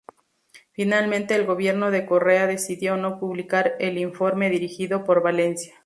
[0.71, 5.75] Finalmente el gobierno de Correa decidió no publicar el informe dirigido por Valencia.